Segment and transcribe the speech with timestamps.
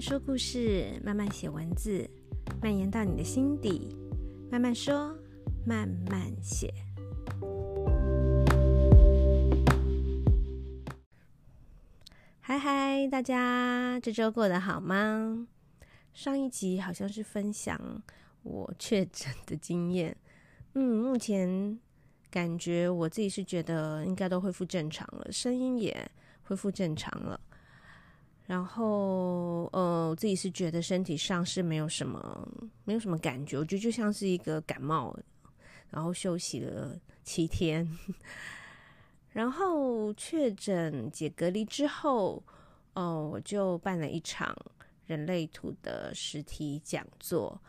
[0.00, 2.08] 说故事，慢慢写文字，
[2.62, 3.96] 蔓延到你的心底。
[4.50, 5.16] 慢慢说，
[5.66, 6.72] 慢慢写。
[12.40, 15.48] 嗨嗨，大家这周过得好吗？
[16.14, 18.02] 上一集好像是分享
[18.42, 20.16] 我确诊的经验。
[20.74, 21.78] 嗯，目前
[22.30, 26.08] 感觉我自己是觉得应该都恢复正常了，声音也
[26.44, 27.40] 恢复正常了。
[28.48, 32.48] 然后，呃，我自己是觉得身体上是没有什么，
[32.84, 33.58] 没有什么感觉。
[33.58, 35.14] 我觉得就像是一个感冒，
[35.90, 37.86] 然后休息了七天。
[39.32, 42.42] 然后确诊解隔离之后，
[42.94, 44.56] 哦、我就办了一场
[45.04, 47.60] 人类图的实体讲座。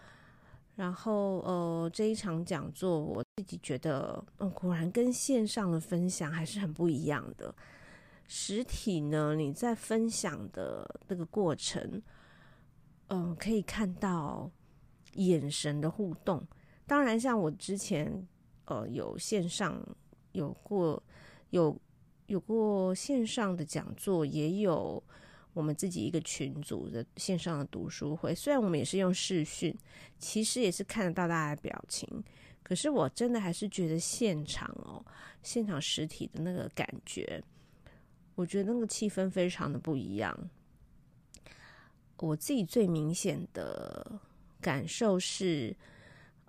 [0.77, 7.53] 然后，呃，这一场讲座我自己觉得，嗯、果然跟线上的分享还是很不一样的。
[8.31, 11.99] 实体呢，你在分享的这个过程，
[13.07, 14.49] 嗯、可以看到
[15.13, 16.47] 眼神的互动。
[16.85, 18.27] 当然，像我之前，
[18.65, 19.83] 呃，有线上
[20.33, 21.01] 有过，
[21.49, 21.75] 有
[22.27, 25.03] 有过线上的讲座，也有
[25.53, 28.35] 我们自己一个群组的线上的读书会。
[28.35, 29.75] 虽然我们也是用视讯，
[30.19, 32.07] 其实也是看得到大家的表情，
[32.61, 35.03] 可是我真的还是觉得现场哦，
[35.41, 37.43] 现场实体的那个感觉。
[38.39, 40.33] 我觉得那个气氛非常的不一样。
[42.19, 44.17] 我自己最明显的
[44.61, 45.75] 感受是，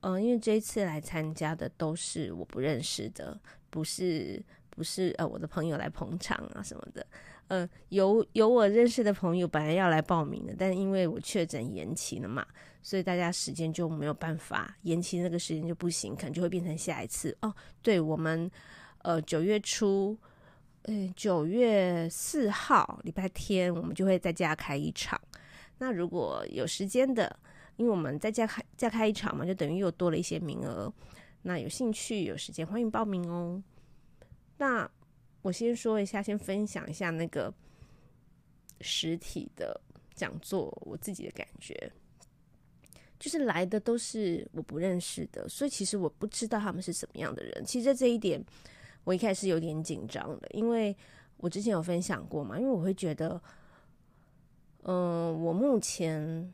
[0.03, 3.37] 嗯、呃，因为这一次来参加的都是我不认识的，
[3.71, 7.05] 不是不是呃我的朋友来捧场啊什么的。
[7.49, 12.47] 呃，有有我认识的朋友本来要来报名的，但因为我确诊延期了嘛，
[12.85, 17.53] 所以大家时间就没有办法延期，那个时间就不行，可能就会变成下一次哦。
[17.83, 18.49] 对，我们
[19.03, 20.17] 呃九月初。
[20.85, 25.21] 嗯，九月四号礼拜天，我们就会在家开一场。
[25.79, 27.39] 那如果有时间的，
[27.77, 30.93] 因为我们在家开再开一场嘛，就等于又多了一些名额。
[31.43, 33.63] 那有兴趣有时间，欢迎报名哦。
[34.57, 34.91] 那
[35.43, 37.53] 我先说一下，先分享一下那个
[38.81, 39.79] 实体的
[40.15, 41.93] 讲座，我自己的感觉，
[43.19, 47.65] 就是来的都是我不认识的，所以其实我不知道他们是什么样的人。
[47.67, 48.43] 其实在这一点。
[49.05, 50.95] 我一开始有点紧张的，因为
[51.39, 53.41] 我之前有分享过嘛，因为我会觉得，
[54.83, 56.53] 嗯、我目前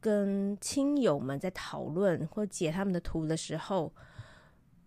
[0.00, 3.92] 跟亲友们在讨论或解他们的图的时候，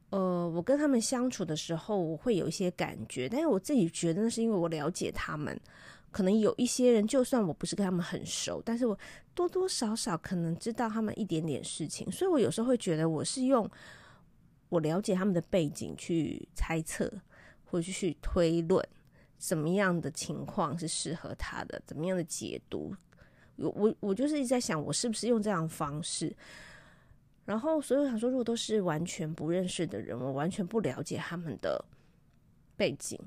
[0.09, 5.57] 呃，我跟他们相处的时候，我会有一些感觉，但是我自己觉得那是因为我了解他们，
[6.11, 8.97] 可能有一些人，就算我不是跟他们很熟，但是我
[9.33, 13.69] 多多少少可能知道他们一点点事情，所以我有时候会觉得我是用。
[14.69, 17.11] 我了解他们的背景，去猜测
[17.65, 18.87] 或者去推论，
[19.39, 22.95] 什么样的情况是适合他的，怎么样的解读。
[23.55, 26.35] 我我我就是一直在想，我是不是用这样方式。
[27.45, 31.83] 然后，所以我想说，如果都是完全不认识的人，我完全不了解他们的
[32.77, 33.19] 背景，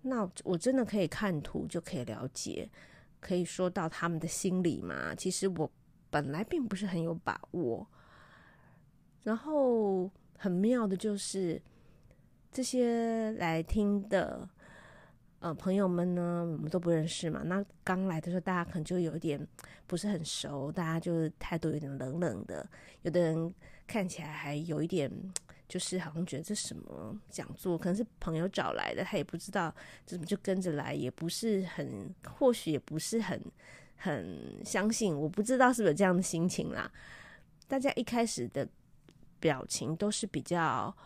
[0.00, 2.68] 那我真的可以看图就可以了解，
[3.20, 5.14] 可以说到他们的心理吗？
[5.14, 5.70] 其实我
[6.08, 7.86] 本来并不是很有把握。
[9.22, 10.10] 然后。
[10.38, 11.60] 很妙的就是，
[12.52, 14.48] 这些来听的
[15.38, 17.42] 呃朋友们呢，我们都不认识嘛。
[17.44, 19.46] 那刚来的时候，大家可能就有点
[19.86, 22.68] 不是很熟，大家就是态度有点冷冷的。
[23.02, 23.54] 有的人
[23.86, 25.10] 看起来还有一点，
[25.66, 29.74] 就是好像觉得这什么讲座，可能是朋友找来的，他也不知道
[30.04, 33.40] 怎么就跟着来，也不是很，或许也不是很
[33.96, 35.18] 很相信。
[35.18, 36.90] 我不知道是不是这样的心情啦。
[37.66, 38.68] 大家一开始的。
[39.44, 40.96] 表情都是比较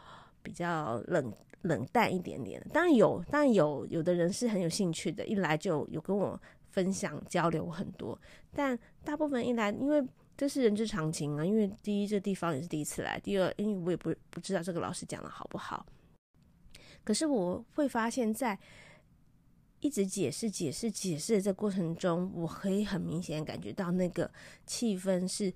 [0.44, 6.41] 比较冷冷淡一点点，当然有，当然有，有的人是很有兴趣的，一来就有跟我
[6.71, 8.16] 分享交流很多，
[8.54, 10.00] 但大部分一来，因为
[10.37, 15.84] 这是人之常情啊，因为第一这地方也是第一次来，第二因为我也不不知道这个老师讲的好不好，
[17.03, 18.56] 可是我会发现，在
[19.81, 24.31] 一直解释解释解释的这过程中，我可以很明显感觉到那个
[24.64, 25.52] 气氛是。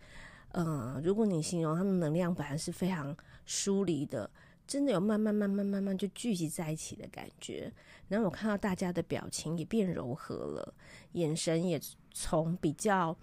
[0.54, 3.16] 嗯，如果你形容他们能量本来是非常
[3.46, 4.30] 疏离的，
[4.66, 7.72] 真的有慢慢慢慢慢慢就聚集在一起的感觉。
[8.08, 10.74] 然后我看到大家的表情也变柔和了，
[11.12, 11.80] 眼神也
[12.12, 13.16] 从比较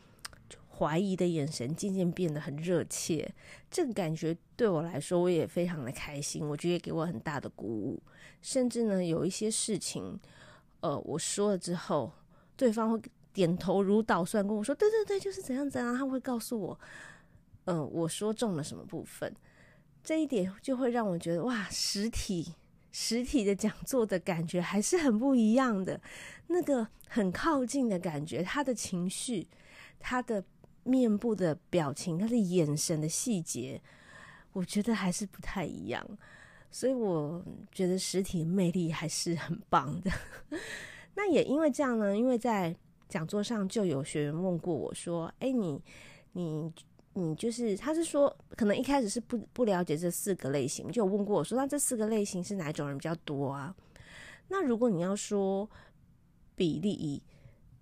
[0.77, 3.31] 怀疑的眼神渐渐变得很热切。
[3.69, 8.01] 这个感觉对我来说，我也非常的开心，我觉得也给我很大的鼓舞。
[8.41, 10.19] 甚至呢，有一些事情，
[10.79, 12.11] 呃，我说了之后，
[12.57, 12.99] 对方会
[13.33, 16.79] 点头如捣蒜，跟我说：“对对对，就是怎样怎样。”他会告诉我。
[17.69, 19.31] 嗯，我说中了什么部分，
[20.04, 22.56] 这一点就会让我觉得哇，实体
[22.92, 26.01] 实体的讲座的感觉还是很不一样的，
[26.48, 29.48] 那个很靠近的感觉，他的情绪，
[30.00, 30.44] 他的
[30.83, 33.80] 面部的表情、他的眼神的细节，
[34.54, 36.04] 我觉得还是不太一样。
[36.72, 40.12] 所以我觉得实体魅力还是很棒的。
[41.13, 42.75] 那也因为这样呢，因为在
[43.07, 45.80] 讲座上就有学员问过我说：“哎，你
[46.33, 46.72] 你
[47.13, 53.75] 你就是，他是说可能一开始是不不了解这四个类型，就有问过我说，那这四个类型是哪种人比较多啊？
[54.47, 55.69] 那如果你要说
[56.56, 57.21] 比例以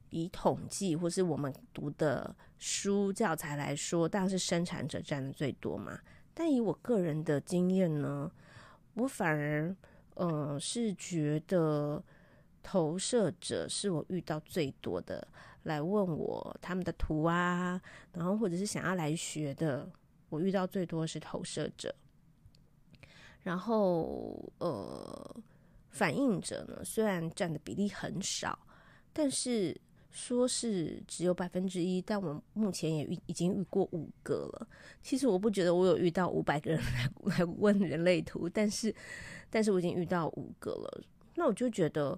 [0.10, 6.00] 以统计或是我们读的书教材来说，当然是生产者占的最多嘛。
[6.34, 8.32] 但以我个人的经验呢？”
[8.96, 9.76] 我反而，
[10.16, 12.04] 嗯、是觉得
[12.64, 15.28] 投射者是我遇到最多的，
[15.68, 17.80] 来问我他们的图啊，
[18.14, 19.88] 然后或者是想要来学的，
[20.30, 21.94] 我遇到最多是投射者。
[23.44, 25.36] 然后，呃，
[25.90, 28.58] 反应者呢，虽然占的比例很少，
[29.14, 29.80] 但是。
[30.10, 34.68] 说是只有百分之一，但我目前也遇已经遇过五个了。
[35.04, 36.82] 其实我不觉得我有遇到五百个人
[37.26, 38.96] 来来问人类图，但是，
[39.52, 41.04] 但是我已经遇到五个了。
[41.36, 42.18] 那我就觉得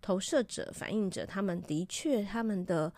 [0.00, 2.92] 投射者、反映者，他们的确他们的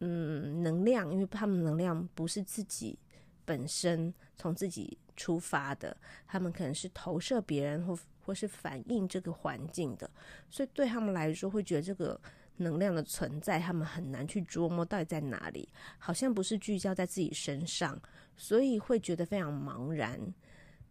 [0.00, 2.98] 嗯能量，因为他们能量不是自己
[3.44, 5.96] 本身从自己出发的，
[6.26, 10.10] 他们可能是投射别人或或是反映这个环境的，
[10.50, 12.20] 所以对他们来说会觉得这个。
[12.60, 17.96] 能量的存在，他们很难去琢磨到底在哪里，好像不是聚焦在自己身上，
[18.36, 20.20] 所以会觉得非常茫然。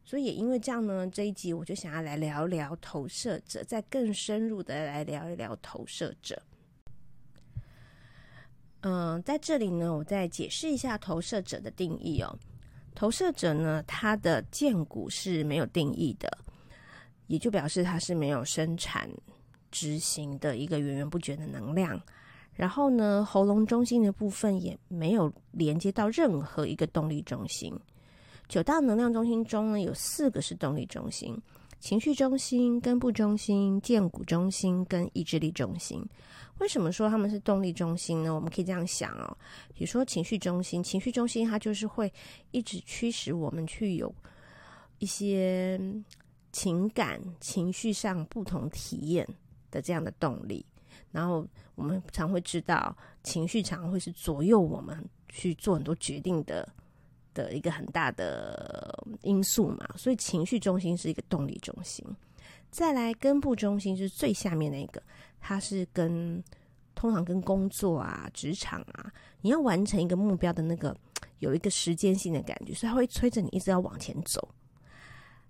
[0.08, 6.42] 所以也因为这样呢，这一集我就想要来聊聊投射者，再更深入的来聊一聊投射者。
[8.84, 12.40] 嗯，在这里呢，我再解释一下投射者的定义哦。
[12.96, 16.38] 投射者呢，他的荐骨是没有定义的，
[17.28, 19.12] 也就表示他是没有生产。
[19.70, 22.02] 执行的一个源源不绝的能量，
[22.54, 27.78] 然后呢，喉咙中心的部分也没有连接到任何一个动力中心。
[28.48, 31.40] 九大能量中心中呢，有四个是动力中心：
[31.80, 36.04] 情绪中心、根部中心、荐骨中心跟意志力中心。
[36.60, 38.34] 为什么说他们是动力中心呢？
[38.34, 39.38] 我们可以这样想哦，
[39.74, 42.12] 比如说情绪中心，情绪中心它就是会
[42.52, 44.14] 一直驱使我们去有
[45.00, 45.80] 一些
[46.52, 49.28] 情感、情绪上不同体验。
[49.70, 50.66] 的这样的动力，
[51.12, 51.46] 然后
[51.76, 56.66] 我们常会知道，情绪常会是左右我们去做很多决定的
[57.38, 59.88] 的一个很大的因素嘛。
[59.96, 62.04] 所以情绪中心是一个动力中心。
[62.72, 65.02] 再来根部中心就是最下面那个，
[65.40, 66.44] 它是跟
[66.96, 69.12] 通常跟工作啊、职场啊，
[69.42, 70.96] 你要完成一个目标的那个
[71.40, 74.50] 有一个时间性的感觉，所以它会催着你一直要往前走。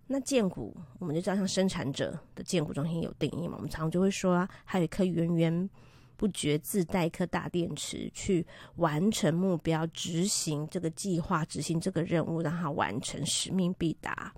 [0.05, 3.55] 那建骨，我们就知道，像生产者的建骨中心有定义嘛？
[3.57, 5.69] 我们常常就会说，还有一颗圆圆
[6.17, 14.33] 不觉自带一颗大电池，去完成目标、执行这个计划、执行这个任务，让它完成，使命必达。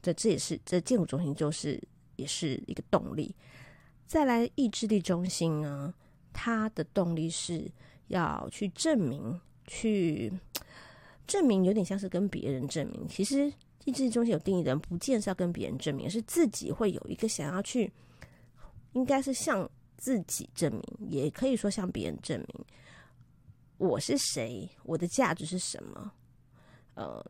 [0.00, 1.82] 这这也是这建筑中心就是
[2.14, 3.34] 也是一个动力。
[4.06, 5.92] 再来意志力中心呢，
[6.32, 7.68] 它的动力是
[8.06, 10.32] 要去证明，去
[11.26, 13.52] 证明，有点像是跟别人证明，其实。
[13.84, 17.88] 意志力中心有定义的人，不见是要跟别人证明，是自己会有一个想要去，
[18.94, 22.64] 应该是向自己证明，也可以说向别人证明，
[23.78, 26.12] 我是谁，我的价值是什么？
[26.94, 27.24] 呃，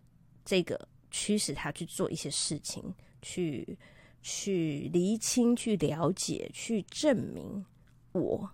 [0.44, 3.78] 这个驱使他去做一些事情，去
[4.22, 7.64] 去厘清、去了解、去证明
[8.12, 8.50] 我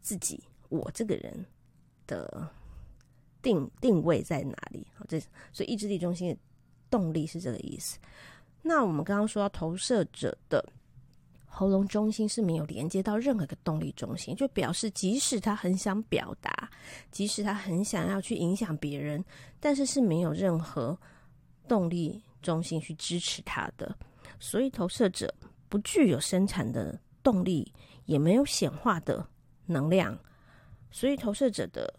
[0.00, 1.46] 自己，我这个人
[2.06, 2.48] 的
[3.40, 4.86] 定定位在哪里？
[4.94, 5.20] 好，这
[5.52, 6.38] 所以意志力中心的。
[6.92, 7.98] 动力是这个意思。
[8.60, 10.62] 那我们刚刚说到投射者的
[11.54, 16.70] 喉咙中心是没有连接到任何个动力中心，就表示即使他很想表达，
[17.10, 19.22] 即使他很想要去影响别人，
[19.60, 20.98] 但是是没有任何
[21.68, 23.94] 动力中心去支持他的。
[24.40, 25.32] 所以投射者
[25.68, 27.70] 不具有生产的动力，
[28.06, 29.24] 也没有显化的
[29.66, 30.18] 能量。
[30.90, 31.94] 所以投射者的，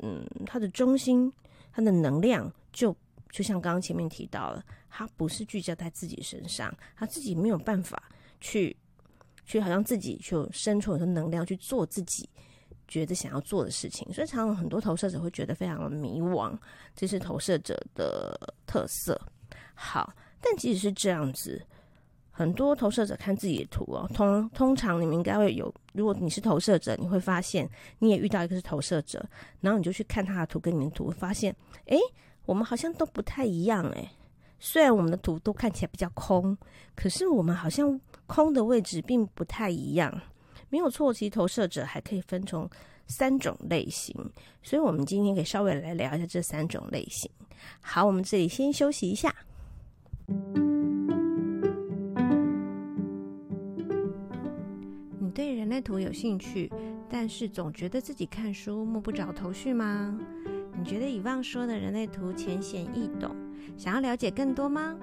[0.00, 1.32] 嗯，他的中心，
[1.72, 2.94] 他的能量就。
[3.30, 8.10] 就像刚刚前面提到了，他不是聚焦在自己身上，他自己没有办法
[8.42, 8.76] 去，
[9.46, 12.28] 去好像自己就生出很多能量去做自己
[12.86, 16.54] 觉得想要做的事情，所以常常很多投射者会觉得非常的迷惘，
[16.94, 19.18] 这是投射者的特色。
[19.74, 21.64] 好，但即使是这样子，
[22.30, 27.66] 很多投射者看自己的图哦，通通常你们应该会有，如果你是投射者，你会发现
[28.00, 29.24] 你也遇到一个是投射者，
[29.60, 31.54] 然后你就去看他的图跟你的图，发现，
[31.86, 31.98] 诶。
[32.44, 34.10] 我们好像都不太一样诶，
[34.58, 36.58] 虽然我们的图都看起来比较空，
[36.96, 37.98] 可是我们好像
[38.32, 40.22] 空的位置并不太一样。
[40.70, 42.66] 没有错，其实投射者还可以分成
[43.06, 44.16] 三种类型，
[44.62, 47.30] 所以我们今天可以稍微来聊一下这三种类型。
[47.82, 49.34] 好，我们这里先休息一下。
[55.18, 56.72] 你对人类图有兴趣，
[57.10, 60.18] 但是总觉得自己看书摸不着头绪吗？
[60.74, 63.36] 你觉得以往说的人类图浅显易懂，
[63.76, 64.96] 想要了解更多吗？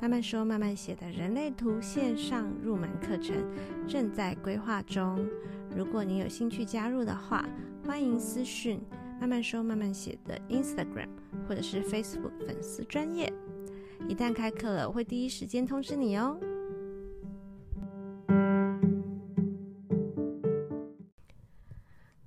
[0.00, 3.36] 慢慢说慢慢写的人类图线上入门课程
[3.88, 5.28] 正在规划中，
[5.76, 7.44] 如果你有兴趣加入的话，
[7.84, 8.80] 欢迎私讯
[9.20, 11.08] 慢慢说慢慢写的 Instagram
[11.48, 13.32] 或者是 Facebook 粉丝专业。
[14.08, 16.38] 一旦开课了，我会第一时间通知你哦。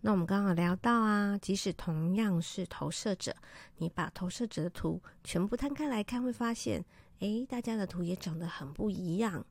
[0.01, 3.33] 那我们刚好聊到啊，即使同样是投射者，
[3.77, 6.83] 你把投射者的图全部摊开来看，会发现。
[7.21, 9.43] 诶，大家的图也长得很不一样，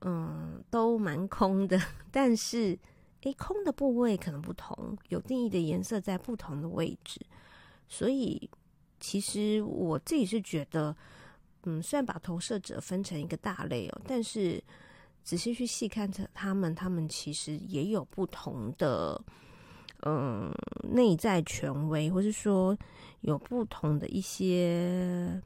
[0.00, 1.78] 嗯，都蛮空的，
[2.10, 2.78] 但是，
[3.22, 7.20] 诶，空的部位可能不同，有定义的颜色在不同的位置，
[7.88, 8.50] 所以，
[8.98, 10.96] 其实我自己是觉得，
[11.64, 14.62] 嗯，虽然把投射者分成一个大类哦，但是
[15.22, 19.22] 仔细去细看他们，他们其实也有不同的，
[20.02, 20.50] 嗯，
[20.82, 22.74] 内在权威，或是说
[23.20, 25.42] 有不同的一些。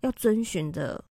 [0.00, 1.02] 要遵循的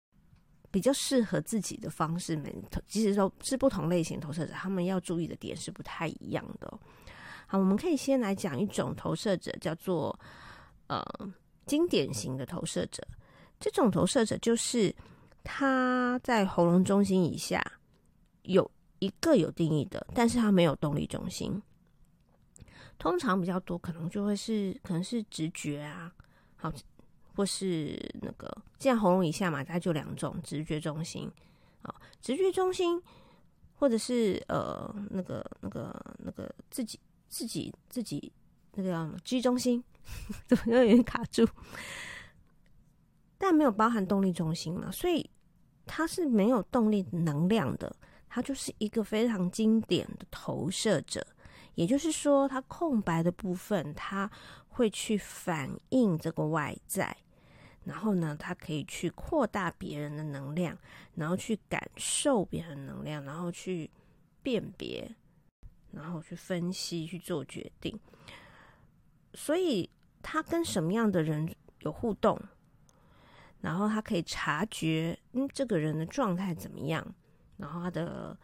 [0.71, 2.53] 比较适合自己的方式，没，
[2.87, 6.79] 即使说是不同类型投射者，他们要注意的点是不太一样的。
[7.47, 10.17] 好，我们可以先来讲一种投射者，叫做
[10.87, 11.03] 呃
[11.65, 13.07] 经典型的投射者。
[13.59, 14.95] 这种投射者就是
[15.43, 17.59] 他在喉咙中心以下
[18.43, 18.69] 有
[18.99, 21.61] 一个有定义的，但是他没有动力中心。
[22.97, 26.11] 通常比较多，可能就会是可能是直觉啊，
[26.55, 26.71] 好。
[27.39, 31.31] 或是那个，既然喉咙以下嘛，它就两种直觉中心
[31.83, 33.01] 啊，直觉中心，
[33.75, 38.29] 或者是呃那个那个那个自己自己自己
[38.73, 39.81] 那个叫什么 G 中心，
[40.47, 41.47] 怎么有点卡住？
[43.37, 45.29] 但没有包含动力中心嘛，所以
[45.85, 47.95] 它是没有动力能量的，
[48.27, 51.25] 它就是一个非常经典的投射者。
[51.75, 54.29] 也就是说，它空白的部分，它
[54.67, 57.15] 会去反映这个外在。
[57.85, 60.77] 然后呢，他可以去扩大别人的能量，
[61.15, 63.89] 然后去感受别人的能量，然后去
[64.43, 65.09] 辨别，
[65.91, 67.97] 然后去分析，去做决定。
[69.33, 69.89] 所以
[70.21, 72.39] 他跟什么样的人有互动，
[73.61, 77.15] 然后他可以察觉，嗯，这个人的状态怎么样。
[77.57, 78.37] 然后他的，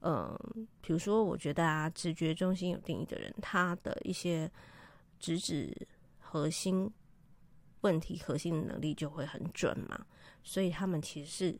[0.00, 0.38] 嗯、
[0.80, 4.50] 比如说，我觉得啊，直觉中心有定义的人，他的一些
[5.18, 5.86] 直指
[6.18, 6.90] 核心。
[7.82, 10.06] 问题核心的能力就会很准嘛，
[10.42, 11.58] 所以他们其实是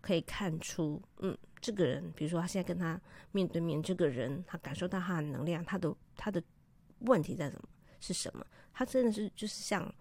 [0.00, 3.00] 可以看出，嗯，这个人，比如说他现在跟他
[3.32, 6.42] 面对面，这个人他感受到他的能量，他的他的
[7.00, 7.68] 问题在什么？
[8.00, 8.46] 是什么？
[8.72, 9.92] 他真的是就是像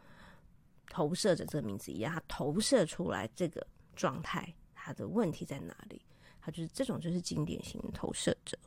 [0.90, 6.02] 投射者这个名字一样，他投射出来这个状态，他的问题在哪里？
[6.42, 8.58] 他就是这种就是经典型投射者。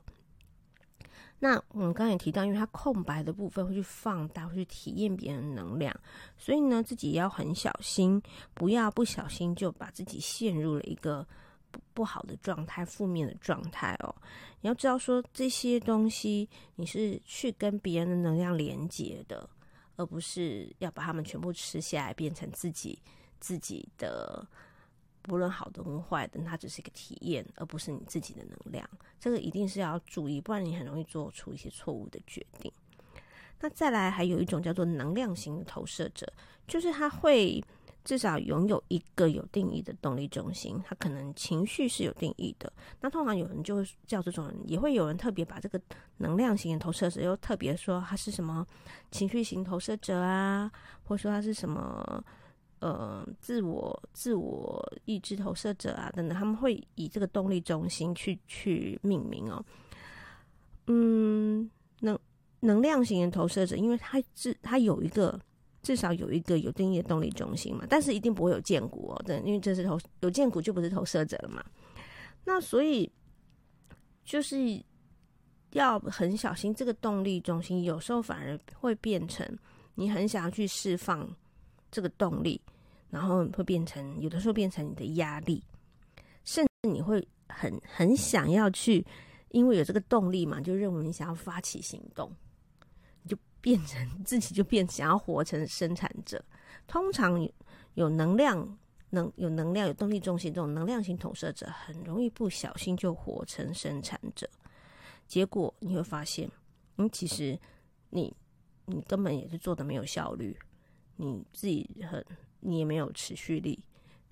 [1.39, 5.95] 那我们刚才也提到，因为它空白的部分会去放大，会去体验别人的能量，
[6.39, 8.21] 所以呢，自己要很小心，
[8.55, 11.27] 不要不小心就把自己陷入了一个
[11.71, 14.15] 不不好的状态、负面的状态哦。
[14.63, 19.49] 你要知道说，这些东西你是去跟别人的能量连接的，
[19.97, 22.99] 而不是要把它们全部吃下来，变成自己
[23.39, 24.47] 自己的。
[25.27, 28.89] 不论好的或坏的，它只是一个体验，而不是你自己的能量。
[29.19, 32.71] 这个一定是要注意，不然你很容易做出一些错误的决定。
[33.61, 36.31] 那再来，还有一种叫做能量型的投射者，
[36.67, 37.63] 就是他会
[38.05, 42.73] 至少拥有一个有定义的动力中心，他可能情绪是有定义的。
[43.01, 45.81] 那通常有人就会叫这种人，也会有人特别把这个
[46.19, 48.67] 能量型的投射者又特别说他是什么
[49.11, 50.71] 情绪型投射者啊，
[51.05, 52.25] 或者说他是什么。
[52.79, 59.65] 呃，自我、自我意志投射者啊，等等，他们会以这个动力中心去去命名哦。
[60.87, 62.19] 嗯，能
[62.61, 65.41] 能量型的投射者，因为他至他有一个
[65.83, 71.65] 至少有一个有定义的动力中心嘛，但是一定不会有荐骨哦，对，因为这是投有荐骨就不是投射者了嘛。
[72.45, 73.11] 那所以
[74.23, 74.57] 就是
[75.73, 79.47] 要很小心，这个动力中心有时候反而会变成
[79.95, 81.27] 你很想要去释放。
[81.97, 82.61] 这个动力，
[83.09, 85.65] 然后会变成有的时候变成你的压力，
[86.45, 89.03] 甚至你会很很想要去，
[89.49, 92.31] 因为有这个动力嘛，就认为你想要发起行动，
[93.23, 96.45] 你就变成自己 就变想要活成生产者。
[96.87, 97.41] 通常
[97.95, 104.47] 有，能量、能有能量、有动力中心这种能量型投射者，很容易不小心就活成生产者。
[105.27, 106.51] 结果你会发现，
[106.99, 107.59] 嗯，其实
[108.11, 108.37] 你
[108.85, 110.55] 你根本也是做的没有效率，
[111.17, 112.25] 你自己很
[112.61, 113.79] 你也没有持续力，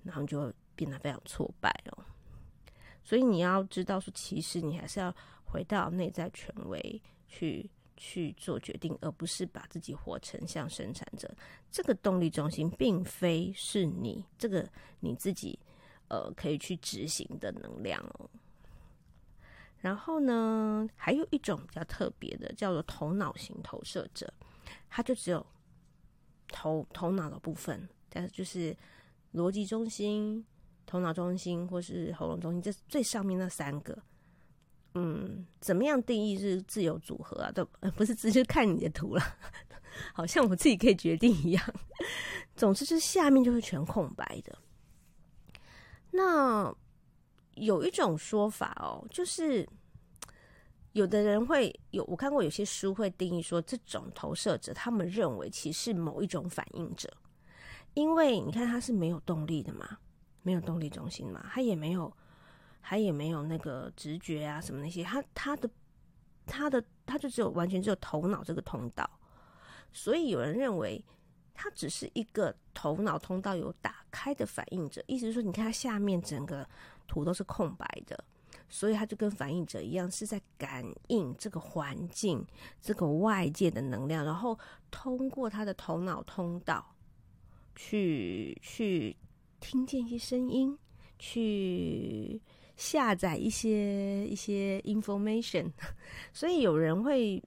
[0.03, 2.03] 然后就变得非常挫败哦。
[3.03, 11.31] 所以你要知道说，其实你还是要回到内在权威去去做决定，而不是把自己活成像生产者。
[11.71, 14.67] 这个动力中心并非是你这个
[14.99, 15.57] 你自己
[16.07, 18.29] 呃可以去执行的能量哦。
[19.77, 24.33] 然后呢，还有一种比较特别的，叫做头脑型投射者，
[24.89, 25.45] 他就只有
[26.49, 28.75] 头头脑的部分，但就是
[29.33, 30.45] 逻辑中心、
[30.85, 33.97] 头脑中心或是喉咙中心，这最上面那三个，
[34.93, 37.51] 嗯，怎么样定义是自由组合啊？
[37.51, 39.21] 都不是直接看你的图了，
[40.13, 41.73] 好像我自己可以决定一样。
[42.55, 44.57] 总之，是下面就是全空白的。
[46.11, 46.75] 那。
[47.57, 49.65] 有一种说法哦，就是
[50.95, 57.11] 有的人会有，我看过有些书会定义说，这种投射者他们认为其实是某一种反应者，
[57.95, 59.97] 因为你看他是没有动力的嘛，
[60.41, 62.09] 没有动力中心嘛，他也没有，
[62.81, 65.69] 他也没有那个直觉啊什么那些，他他的
[66.45, 69.09] 他的他就只有完全只有头脑这个通道，
[69.91, 71.03] 所以有人认为
[71.53, 76.65] 他只是一个头脑通道有打开的反应者，意思是说，你看他下面整个。
[77.07, 78.23] 图都是空白的，
[78.67, 82.45] 所以他就跟反应者一样，是在感应这个环境、
[82.81, 84.57] 这个外界的能量，然后
[84.91, 86.95] 通过他的头脑通道
[87.75, 89.15] 去去
[89.59, 90.77] 听见一些声音，
[91.19, 92.41] 去
[92.75, 95.71] 下载一些一些 information。
[96.33, 97.41] 所以有人会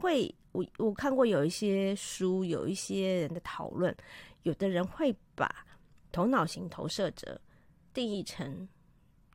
[0.00, 3.96] 会，我我看过有一些书，有一些人的讨论，
[4.42, 5.66] 有的人会把
[6.12, 7.40] 头脑型投射者
[7.92, 8.68] 定义成。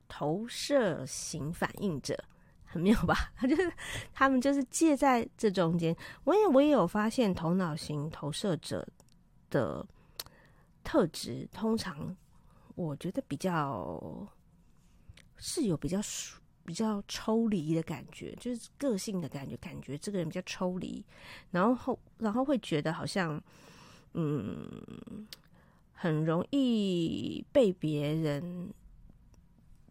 [0.08, 2.18] 投射型反应者
[2.64, 3.16] 很妙吧？
[3.36, 3.72] 他就是
[4.14, 5.96] 他们就是介在这中间。
[6.26, 8.88] 我也我也有发现，头脑型投射者
[9.50, 9.86] 的
[10.84, 12.16] 特质，通常
[12.76, 14.28] 我觉得比较
[15.38, 16.00] 是有比较
[16.66, 21.04] 比较抽离的感觉，就是个性的感觉，感觉这个人比较抽离，
[21.52, 23.42] 然后然后会觉得好像
[24.14, 25.26] 嗯，
[25.94, 28.74] 很容易被别人。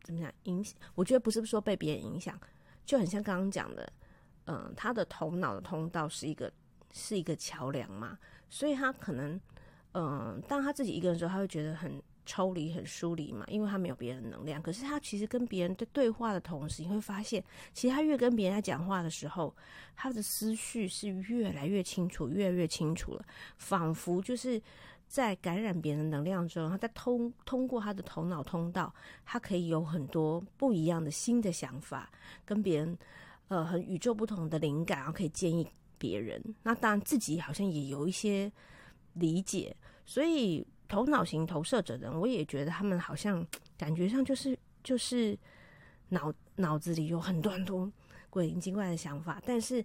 [0.05, 0.31] 怎么讲？
[0.45, 0.77] 影响？
[0.95, 2.38] 我觉得不是说被别人影响，
[2.85, 3.93] 就很像刚刚讲的，
[4.45, 6.53] 嗯，他的头脑的通道是一个
[6.93, 8.19] 是一个桥梁嘛，
[8.51, 9.40] 所以他可能，
[9.95, 14.61] 嗯，当他自己一个人的时候，他会觉得很抽离、很疏离嘛，因为他没有别人能量。
[14.62, 19.55] 可是他其实跟别人对对话的同时，你会发现，其实他越跟别人在讲话的时候，
[19.97, 23.25] 他的思绪是越来越清楚、越来越清楚了，
[23.57, 24.61] 仿佛就是。
[25.07, 28.93] 在感染别人能量中，他在通通过他的头脑通道，
[29.25, 32.11] 他可以有很多不一样的新的想法，
[32.45, 32.99] 跟别人
[33.49, 35.67] 呃很与众不同的灵感，然后可以建议
[35.99, 36.43] 别人。
[36.62, 38.51] 那当然自己好像也有一些
[39.12, 43.47] 理解，所以头脑型投射者的人，我也觉得他们好像
[43.79, 45.38] 感觉上就是就是
[46.09, 47.90] 脑脑子里有很多很多
[48.31, 49.85] 鬼灵精怪的想法，但是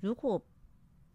[0.00, 0.40] 如果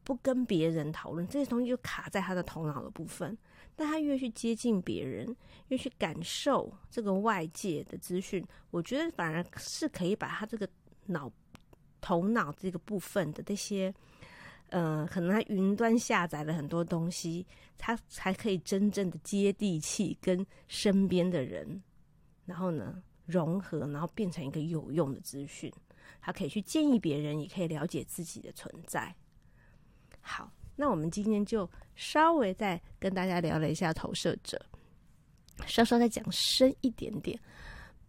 [0.08, 3.38] 不跟别人讨论这些东西，就卡在他的头脑的部分。
[3.76, 5.36] 但他越去接近别人，
[5.68, 8.42] 越去感受这个外界的资讯，
[8.72, 10.66] 我觉得反而是可以把他这个
[11.08, 11.30] 脑
[12.00, 13.94] 头脑这个部分的这些，
[14.70, 17.46] 呃，可能他云端下载了很多东西，
[17.78, 21.84] 他才可以真正的接地气，跟身边的人，
[22.46, 25.70] 然后呢融合，然后变成一个有用的资讯。
[26.22, 29.14] 他可以去建议别人，也可以了解自己的存在。
[30.28, 34.62] 好，那我们今天就稍微再跟大家聊了一下投射者，
[35.66, 37.40] 稍稍再讲深一点点。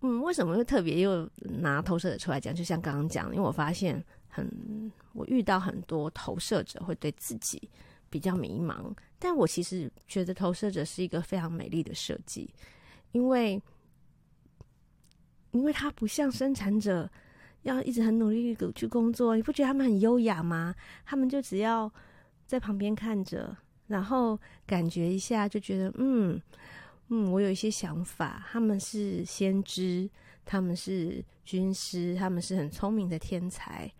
[0.00, 2.52] 嗯，为什么会特别又拿投射者出来讲？
[2.52, 7.70] 就像刚刚讲，因为我发现很，我遇到很多投射者会对自己
[8.10, 12.52] 比较迷茫，但我其实觉得投射者是一个非常美丽的设计，
[13.12, 13.62] 因为，
[15.52, 17.08] 因为它不像生产者
[17.68, 20.74] 要一直很努力去工作，你不觉得他们很优雅吗？
[21.04, 21.90] 他们就只要。
[22.48, 23.54] 在旁边看着，
[23.88, 26.40] 然后感觉一下，就觉得嗯
[27.08, 28.42] 嗯，我有一些想法。
[28.50, 30.08] 他们是先知，
[30.46, 33.92] 他们是军师，他们是很聪明的天才。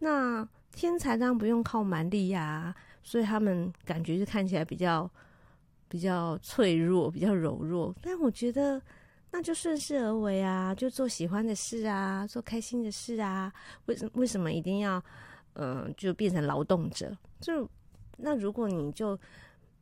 [0.00, 5.10] 那天才当然不用靠蛮力呀，所以他们感觉就看起来比较
[5.88, 7.94] 比较脆弱，比较柔弱。
[8.02, 8.78] 但我觉得
[9.32, 13.52] 那就顺势而为啊，就做喜欢的事啊，做开心的事啊。
[13.86, 15.02] 为什为什么一定要？
[15.54, 17.16] 嗯，就变成劳动者。
[17.40, 17.68] 就
[18.16, 19.18] 那如果你就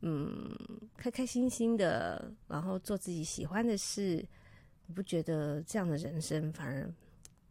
[0.01, 0.51] 嗯
[0.97, 4.27] 开开心心的，然后做自己喜欢的事，
[4.87, 6.91] 你不觉得这样的人生反而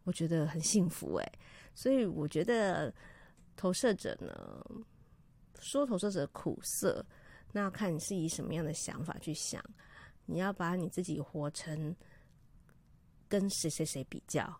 [0.02, 1.32] 我觉得很幸福诶。
[1.76, 2.92] 所以我觉得
[3.56, 4.66] 投射者呢，
[5.60, 7.04] 说投射者苦涩，
[7.52, 9.64] 那要看你是以什么样的想法去想。
[10.30, 11.96] 你要把你自己活成
[13.26, 14.54] 跟谁谁谁比较，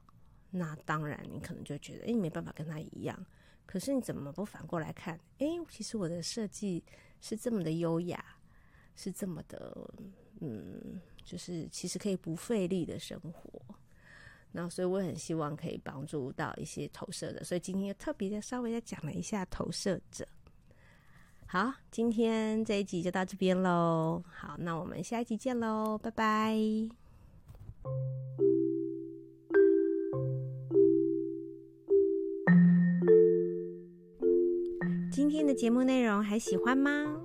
[0.50, 3.26] 那当然你可能就觉得，哎，没办法跟他一样。
[3.66, 5.20] 可是你怎么不反过来看？
[5.38, 6.83] 哎，其实我的设计
[7.20, 8.24] 是这么的优雅，
[8.96, 9.94] 是这么的，
[10.40, 13.62] 嗯，就是其实可以不费力的生活。
[14.50, 20.26] 那所以我很希望可以帮助到一些投射的，所以今天又特别的稍微的讲了一下投射者。
[21.50, 24.22] 好，今天这一集就到这边喽。
[24.30, 26.54] 好，那我们下一集见喽，拜拜。
[35.11, 37.18] 今天的节目内容还喜欢吗？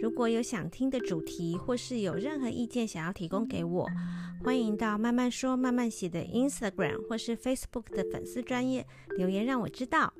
[0.00, 3.84] 如果有想听的主题，或是有任何意见想要提供给我，
[4.44, 10.14] 欢迎到慢慢说慢慢写的 Instagram 或是 Facebook 的粉丝专页留言让我知道。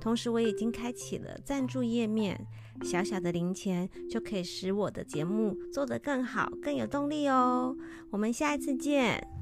[0.00, 2.46] 同时，我已经开启了赞助页面，
[2.82, 7.76] 小小的零钱就可以使我的节目做得更好、更有动力哦。
[8.10, 9.33] 我们下一次见。